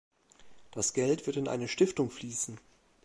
[0.71, 2.57] Das Geld wird in eine Stiftung fließen.